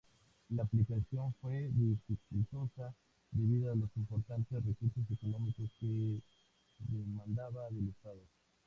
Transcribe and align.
La 0.49 0.63
aplicación 0.63 1.31
fue 1.39 1.69
dificultosa 1.75 2.91
debido 3.29 3.71
a 3.71 3.75
los 3.75 3.95
importantes 3.97 4.65
recursos 4.65 5.03
económicos 5.11 5.69
que 5.79 6.19
demandaba 6.79 7.69
del 7.69 7.89
Estado. 7.89 8.23